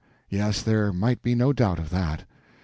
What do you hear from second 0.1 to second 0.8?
Yes,